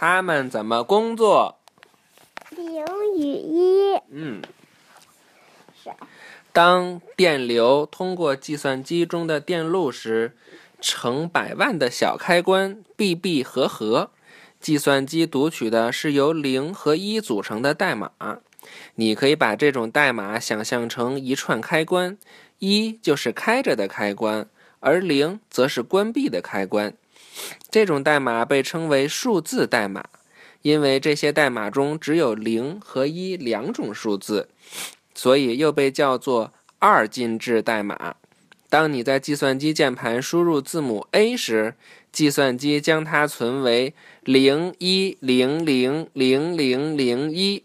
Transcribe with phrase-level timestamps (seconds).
[0.00, 1.58] 它们怎么工作？
[2.48, 2.86] 零
[3.18, 4.00] 与一。
[4.08, 4.40] 嗯。
[5.74, 5.90] 是。
[6.54, 10.34] 当电流通过计算机中的电路时，
[10.80, 14.08] 成百万的小开关闭闭合合，
[14.58, 18.10] 计算机读取的是由零和一组成的代码。
[18.94, 22.16] 你可以把这种代码想象成一串开关，
[22.58, 24.48] 一就是开着的开关，
[24.78, 26.94] 而零则是关闭的开关。
[27.70, 30.04] 这种代码被称为数字代码，
[30.62, 34.48] 因为这些代码中只有零和一两种数字。
[35.12, 38.14] 所以又被叫做二进制代码。
[38.70, 41.74] 当你在计算机键盘输入字母 A 时，
[42.10, 43.92] 计算机将它存为
[44.22, 47.64] 零一零零零零零一。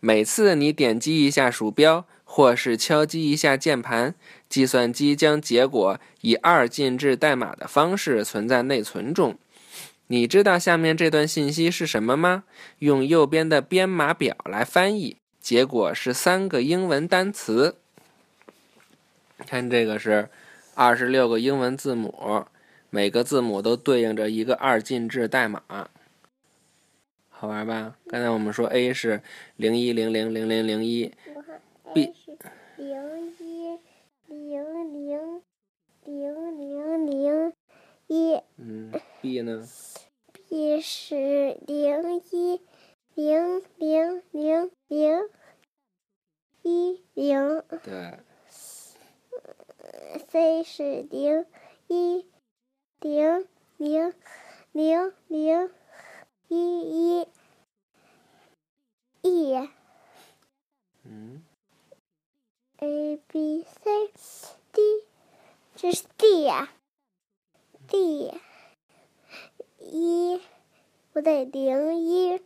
[0.00, 2.04] 每次你点击一下鼠标，
[2.36, 4.14] 或是敲击一下键盘，
[4.46, 9.38] 计算机将结果以二进制代码的方式存在内存中。
[10.08, 12.44] 你知道下面这段信息是什么吗？
[12.80, 15.16] 用右边的编码表来翻译。
[15.40, 17.76] 结果是三个英文单词。
[19.46, 20.28] 看这个是
[20.74, 22.44] 二十六个英文字母，
[22.90, 25.62] 每个字母都对应着一个二进制代码，
[27.30, 27.96] 好玩吧？
[28.08, 29.22] 刚才我们说 A 是
[29.56, 31.10] 零一零零零零零一
[31.94, 32.25] ，B 是
[32.76, 33.78] 零一
[34.26, 35.42] 零零
[36.04, 37.52] 零零零
[38.06, 38.40] 一。
[38.56, 39.68] 嗯，B 呢
[40.48, 42.60] ？B 是零一。
[43.14, 45.30] 零零零零
[46.60, 48.18] 一零，对。
[50.28, 51.46] C 是零
[51.88, 52.26] 一
[53.00, 53.48] 零
[53.78, 54.12] 零
[54.72, 55.70] 零零
[56.48, 57.26] 一一
[59.22, 59.70] E。
[61.04, 61.42] 嗯。
[62.80, 64.10] A B C
[64.74, 65.04] D，
[65.74, 66.04] 这是
[66.46, 66.68] D 呀
[67.88, 68.32] ，D
[69.80, 70.40] 一
[71.12, 72.40] 不对，零一。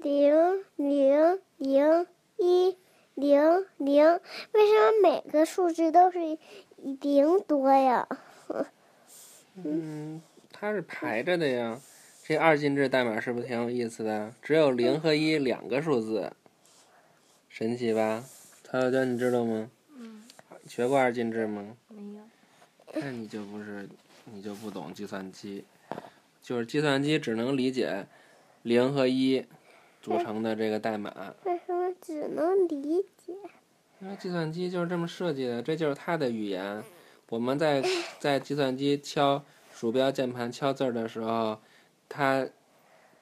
[0.00, 2.76] 零零零一
[3.14, 4.20] 零零，
[4.52, 6.38] 为什么每个数字都是
[7.00, 8.06] 零多呀？
[9.54, 10.20] 嗯，
[10.52, 11.80] 它是排着的呀。
[12.22, 14.34] 这二进制代码是不是挺有意思的？
[14.42, 16.30] 只有零和一两个数字，
[17.48, 18.22] 神奇吧？
[18.62, 19.70] 曹小娟，你知道吗？
[19.96, 20.24] 嗯。
[20.68, 21.74] 学过二进制吗？
[23.00, 23.88] 那你就不是，
[24.24, 25.64] 你就不懂计算机。
[26.42, 28.06] 就是计算机只能理解
[28.62, 29.44] 零和一。
[30.00, 33.34] 组成的这个代码，为什么只能理解？
[34.00, 36.82] 因为计算机就是这么设计的，这就是它的语言。
[37.28, 37.82] 我们在
[38.20, 39.44] 在计算机敲
[39.74, 41.58] 鼠标键盘敲字儿的时候，
[42.08, 42.46] 它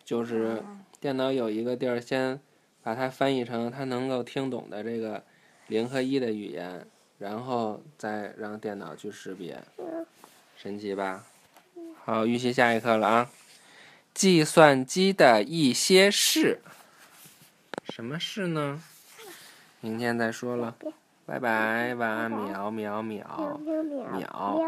[0.04, 0.62] 就是
[1.00, 2.38] 电脑有一个地儿先
[2.82, 5.25] 把它翻译成它能够听懂的这个
[5.69, 6.86] 零和一的语言，
[7.19, 9.62] 然后再让电脑去识别。
[10.56, 11.25] 神奇吧？
[12.04, 13.31] 好，预习下一课了啊！
[14.15, 16.60] 计算机的一些事。
[17.88, 18.82] 什么事呢？
[19.81, 20.75] 明天再说了，
[21.27, 23.60] 拜拜，晚安，喵喵喵，
[24.12, 24.59] 喵。